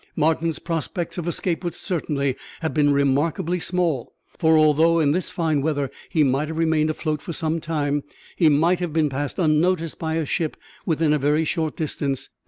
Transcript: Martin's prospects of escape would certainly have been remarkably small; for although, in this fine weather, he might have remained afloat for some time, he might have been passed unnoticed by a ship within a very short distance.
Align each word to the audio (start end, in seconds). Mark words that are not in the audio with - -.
Martin's 0.15 0.57
prospects 0.57 1.19
of 1.19 1.27
escape 1.27 1.63
would 1.63 1.75
certainly 1.75 2.35
have 2.61 2.73
been 2.73 2.91
remarkably 2.91 3.59
small; 3.59 4.15
for 4.39 4.57
although, 4.57 4.97
in 4.99 5.11
this 5.11 5.29
fine 5.29 5.61
weather, 5.61 5.91
he 6.09 6.23
might 6.23 6.47
have 6.47 6.57
remained 6.57 6.89
afloat 6.89 7.21
for 7.21 7.33
some 7.33 7.59
time, 7.59 8.01
he 8.35 8.49
might 8.49 8.79
have 8.79 8.93
been 8.93 9.09
passed 9.09 9.37
unnoticed 9.37 9.99
by 9.99 10.15
a 10.15 10.25
ship 10.25 10.57
within 10.87 11.13
a 11.13 11.19
very 11.19 11.45
short 11.45 11.75
distance. 11.77 12.29